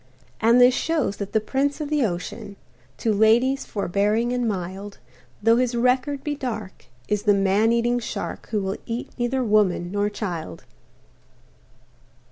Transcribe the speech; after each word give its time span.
And 0.39 0.59
this 0.59 0.73
shows 0.73 1.17
that 1.17 1.31
the 1.31 1.39
prince 1.39 1.79
of 1.79 1.91
the 1.91 2.03
ocean, 2.03 2.55
To 2.97 3.13
ladies 3.13 3.65
forbearing 3.65 4.33
and 4.33 4.47
mild, 4.47 4.97
Though 5.43 5.57
his 5.57 5.75
record 5.75 6.23
be 6.23 6.33
dark, 6.33 6.85
is 7.07 7.21
the 7.21 7.35
man 7.35 7.71
eating 7.71 7.99
shark 7.99 8.47
Who 8.49 8.63
will 8.63 8.77
eat 8.87 9.11
neither 9.19 9.43
woman 9.43 9.91
nor 9.91 10.09
child. 10.09 10.63